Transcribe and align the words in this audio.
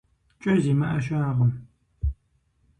КӀэ 0.41 0.53
зимыӀэ 0.63 0.99
щыӀэкъым. 1.05 1.51